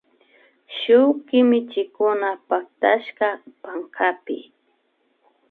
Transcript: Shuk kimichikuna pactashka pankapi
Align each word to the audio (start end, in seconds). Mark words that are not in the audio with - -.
Shuk 0.77 1.13
kimichikuna 1.27 2.29
pactashka 2.47 3.27
pankapi 3.61 4.37